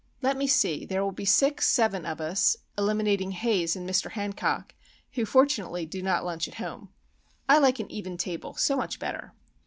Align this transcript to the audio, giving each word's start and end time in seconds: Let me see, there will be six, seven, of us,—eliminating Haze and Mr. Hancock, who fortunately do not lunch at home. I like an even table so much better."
Let 0.23 0.35
me 0.35 0.47
see, 0.47 0.83
there 0.83 1.03
will 1.03 1.11
be 1.11 1.25
six, 1.25 1.67
seven, 1.67 2.07
of 2.07 2.19
us,—eliminating 2.19 3.33
Haze 3.33 3.75
and 3.75 3.87
Mr. 3.87 4.09
Hancock, 4.13 4.73
who 5.11 5.27
fortunately 5.27 5.85
do 5.85 6.01
not 6.01 6.25
lunch 6.25 6.47
at 6.47 6.55
home. 6.55 6.89
I 7.47 7.59
like 7.59 7.79
an 7.79 7.91
even 7.91 8.17
table 8.17 8.55
so 8.55 8.75
much 8.75 8.97
better." 8.97 9.33